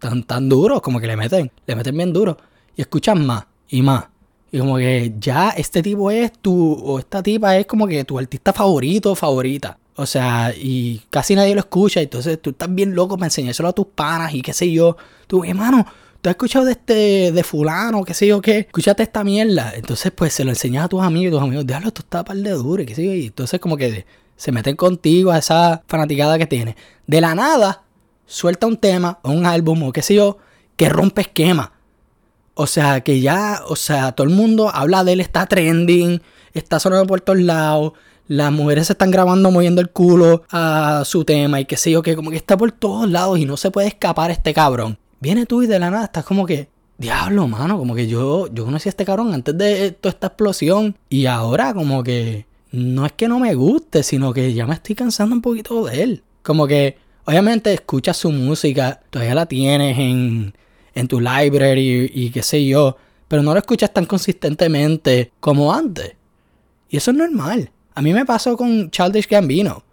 [0.00, 2.36] tan, tan duros, como que le meten, le meten bien duro.
[2.74, 4.06] Y escuchas más y más.
[4.50, 8.18] Y como que ya este tipo es tu, o esta tipa es como que tu
[8.18, 9.78] artista favorito o favorita.
[9.94, 12.00] O sea, y casi nadie lo escucha.
[12.00, 14.96] Entonces tú estás bien loco para enseñárselo a tus panas y qué sé yo.
[15.28, 15.86] Tú, hermano,
[16.20, 18.58] ¿Tú has escuchado de este, de fulano, qué sé yo qué?
[18.58, 19.72] Escúchate esta mierda.
[19.74, 22.36] Entonces, pues se lo enseñas a tus amigos y tus amigos, déjalo, esto está par
[22.36, 23.14] de duro, qué sé yo.
[23.14, 24.04] Y entonces, como que
[24.40, 26.76] se meten contigo a esa fanaticada que tienes.
[27.06, 27.82] De la nada,
[28.24, 30.38] suelta un tema o un álbum o qué sé yo,
[30.76, 31.72] que rompe esquema.
[32.54, 36.22] O sea, que ya, o sea, todo el mundo habla de él, está trending,
[36.54, 37.92] está sonando por todos lados.
[38.28, 42.02] Las mujeres se están grabando moviendo el culo a su tema y qué sé yo,
[42.02, 45.46] que como que está por todos lados y no se puede escapar este cabrón viene
[45.46, 48.88] tú y de la nada estás como que, diablo, mano, como que yo, yo conocí
[48.88, 53.28] a este cabrón antes de toda esta explosión y ahora como que no es que
[53.28, 56.22] no me guste, sino que ya me estoy cansando un poquito de él.
[56.42, 60.54] Como que, obviamente, escuchas su música, todavía la tienes en,
[60.94, 62.96] en tu library y, qué sé yo,
[63.28, 66.14] pero no lo escuchas tan consistentemente como antes.
[66.88, 67.70] Y eso es normal.
[67.94, 69.84] A mí me pasó con Childish Gambino.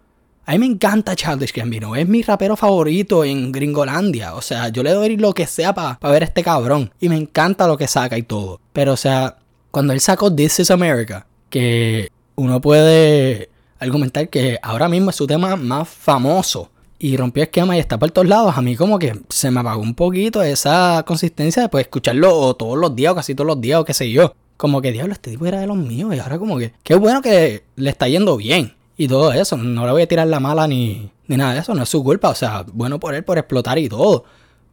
[0.46, 1.94] A mí me encanta Childish Gambino.
[1.94, 4.34] Es mi rapero favorito en Gringolandia.
[4.34, 6.90] O sea, yo le doy lo que sea para ver a este cabrón.
[7.00, 8.60] Y me encanta lo que saca y todo.
[8.72, 9.36] Pero, o sea,
[9.70, 15.26] cuando él sacó This is America, que uno puede argumentar que ahora mismo es su
[15.26, 19.20] tema más famoso y rompió esquema y está por todos lados, a mí como que
[19.28, 23.34] se me apagó un poquito esa consistencia de pues, escucharlo todos los días o casi
[23.34, 24.34] todos los días o qué sé yo.
[24.56, 27.22] Como que diablo, este tipo era de los míos y ahora como que qué bueno
[27.22, 29.56] que le está yendo bien y todo eso.
[29.56, 32.02] No le voy a tirar la mala ni, ni nada de eso, no es su
[32.04, 34.24] culpa, o sea, bueno por él por explotar y todo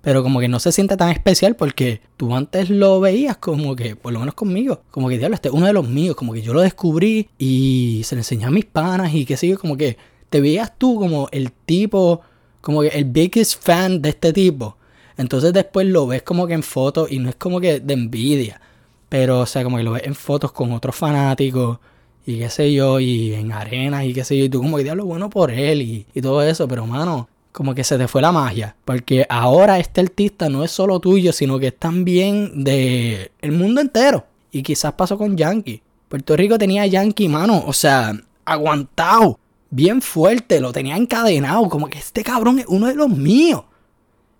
[0.05, 3.95] pero como que no se siente tan especial porque tú antes lo veías como que,
[3.95, 6.43] por lo menos conmigo, como que, diablo, este es uno de los míos, como que
[6.43, 9.75] yo lo descubrí y se le enseñé a mis panas y qué sé yo, como
[9.77, 9.97] que
[10.29, 12.21] te veías tú como el tipo,
[12.61, 14.77] como que el biggest fan de este tipo.
[15.17, 18.61] Entonces después lo ves como que en fotos y no es como que de envidia,
[19.09, 21.79] pero o sea, como que lo ves en fotos con otros fanáticos
[22.27, 24.83] y qué sé yo, y en arenas y qué sé yo, y tú como que
[24.83, 28.21] diablo bueno por él y, y todo eso, pero mano, como que se te fue
[28.21, 28.75] la magia.
[28.83, 33.79] Porque ahora este artista no es solo tuyo, sino que es también de el mundo
[33.79, 34.25] entero.
[34.51, 35.81] Y quizás pasó con Yankee.
[36.09, 38.13] Puerto Rico tenía Yankee, mano, o sea,
[38.43, 39.39] aguantado,
[39.69, 43.63] bien fuerte, lo tenía encadenado, como que este cabrón es uno de los míos.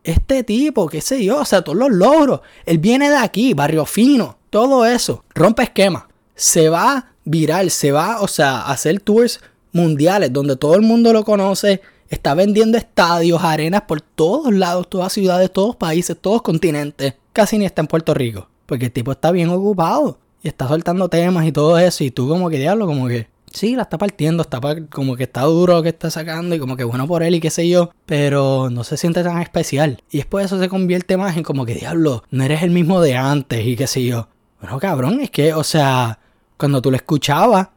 [0.03, 2.41] Este tipo, qué sé yo, o sea, todos los logros.
[2.65, 5.23] Él viene de aquí, barrio fino, todo eso.
[5.33, 6.09] Rompe esquema.
[6.35, 9.39] Se va viral, se va, o sea, a hacer tours
[9.71, 15.13] mundiales donde todo el mundo lo conoce está vendiendo estadios, arenas por todos lados, todas
[15.13, 17.15] ciudades, todos países, todos continentes.
[17.33, 18.47] Casi ni está en Puerto Rico.
[18.65, 20.19] Porque el tipo está bien ocupado.
[20.41, 22.03] Y está soltando temas y todo eso.
[22.03, 23.27] Y tú como que diablo, como que...
[23.51, 26.83] Sí, la está partiendo, está como que está duro que está sacando y como que
[26.83, 30.03] bueno por él y qué sé yo, pero no se siente tan especial.
[30.11, 33.15] Y después eso se convierte más en como que diablo, no eres el mismo de
[33.15, 34.27] antes y qué sé yo.
[34.59, 36.19] Bueno, cabrón, es que, o sea,
[36.57, 37.69] cuando tú lo escuchabas,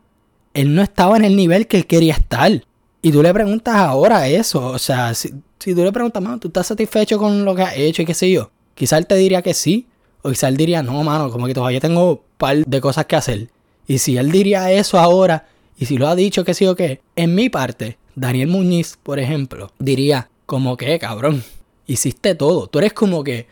[0.53, 2.65] él no estaba en el nivel que él quería estar.
[3.01, 6.49] Y tú le preguntas ahora eso, o sea, si, si tú le preguntas, mano, ¿tú
[6.49, 8.51] estás satisfecho con lo que has hecho y qué sé yo?
[8.75, 9.87] Quizá él te diría que sí,
[10.23, 13.17] o quizá él diría, no, mano, como que todavía tengo un par de cosas que
[13.17, 13.51] hacer.
[13.87, 15.47] Y si él diría eso ahora,
[15.79, 19.21] y si lo ha dicho que sí o qué, en mi parte, Daniel Muñiz, por
[19.21, 21.45] ejemplo, diría, como que, cabrón,
[21.87, 22.67] hiciste todo.
[22.67, 23.47] Tú eres como que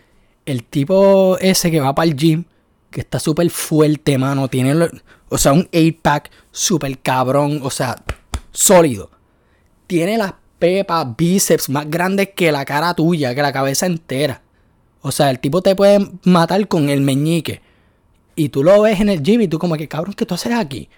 [0.44, 2.44] el tipo ese que va para el gym,
[2.90, 4.88] que está súper fuerte, mano, tiene,
[5.28, 8.02] o sea, un 8-pack súper cabrón, o sea,
[8.50, 9.15] sólido
[9.86, 14.42] tiene las pepas, bíceps más grandes que la cara tuya, que la cabeza entera.
[15.02, 17.60] O sea, el tipo te puede matar con el meñique.
[18.34, 20.52] Y tú lo ves en el gym y tú como que, cabrón, ¿qué tú haces
[20.52, 20.88] aquí?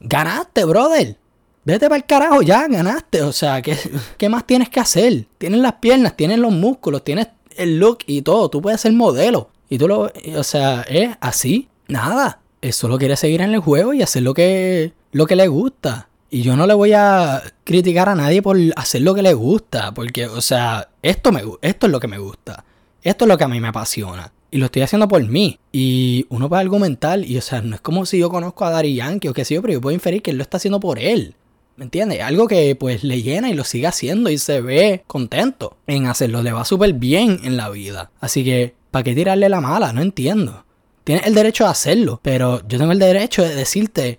[0.00, 1.18] Ganaste, brother.
[1.64, 3.22] Vete para el carajo ya, ganaste.
[3.22, 3.76] O sea, ¿qué,
[4.18, 5.26] ¿qué más tienes que hacer?
[5.38, 8.48] Tienes las piernas, tienes los músculos, tienes el look y todo.
[8.48, 9.50] Tú puedes ser modelo.
[9.68, 10.12] Y tú lo...
[10.36, 11.68] O sea, es así.
[11.88, 12.40] Nada.
[12.60, 16.08] Él solo quiere seguir en el juego y hacer lo que, lo que le gusta.
[16.34, 19.94] Y yo no le voy a criticar a nadie por hacer lo que le gusta,
[19.94, 22.64] porque, o sea, esto, me, esto es lo que me gusta.
[23.04, 24.32] Esto es lo que a mí me apasiona.
[24.50, 25.60] Y lo estoy haciendo por mí.
[25.70, 28.96] Y uno puede argumentar, y o sea, no es como si yo conozco a Dari
[28.96, 30.98] Yankee o qué sé yo, pero yo puedo inferir que él lo está haciendo por
[30.98, 31.36] él.
[31.76, 32.20] ¿Me entiendes?
[32.20, 36.42] Algo que pues le llena y lo sigue haciendo y se ve contento en hacerlo.
[36.42, 38.10] Le va súper bien en la vida.
[38.18, 39.92] Así que, ¿para qué tirarle la mala?
[39.92, 40.64] No entiendo.
[41.04, 44.18] Tienes el derecho a hacerlo, pero yo tengo el derecho de decirte,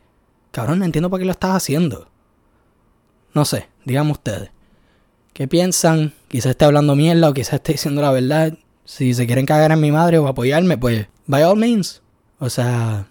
[0.56, 2.08] Cabrón, no entiendo por qué lo estás haciendo.
[3.34, 4.52] No sé, díganme ustedes.
[5.34, 6.14] ¿Qué piensan?
[6.30, 8.58] Quizás esté hablando mierda o quizás esté diciendo la verdad.
[8.86, 12.02] Si se quieren cagar en mi madre o apoyarme, pues, by all means.
[12.40, 13.10] O sea,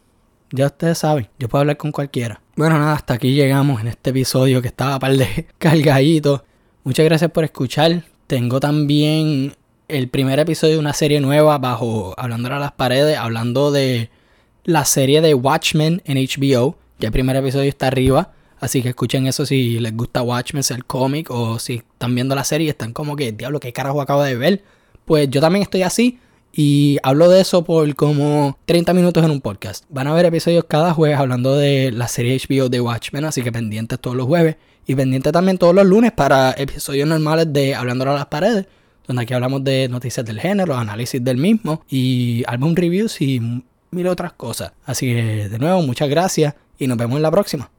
[0.53, 2.41] ya ustedes saben, yo puedo hablar con cualquiera.
[2.57, 6.47] Bueno, nada, hasta aquí llegamos en este episodio que estaba par de cargadito.
[6.83, 8.05] Muchas gracias por escuchar.
[8.27, 9.55] Tengo también
[9.89, 14.09] el primer episodio de una serie nueva bajo Hablando a las paredes, hablando de
[14.65, 16.79] la serie de Watchmen en HBO.
[17.05, 18.33] Ya el primer episodio está arriba.
[18.61, 22.45] Así que escuchen eso si les gusta Watchmen, el cómic, o si están viendo la
[22.45, 24.65] serie y están como que, diablo, ¿qué carajo acabo de ver?
[25.05, 26.19] Pues yo también estoy así
[26.51, 29.85] y hablo de eso por como 30 minutos en un podcast.
[29.91, 33.53] Van a haber episodios cada jueves hablando de la serie HBO de Watchmen, así que
[33.53, 38.11] pendientes todos los jueves y pendientes también todos los lunes para episodios normales de Hablando
[38.11, 38.65] a las paredes,
[39.07, 43.43] donde aquí hablamos de noticias del género, análisis del mismo y álbum reviews y
[43.91, 44.73] mil otras cosas.
[44.87, 47.71] Así que de nuevo, muchas gracias y nos vemos en la próxima.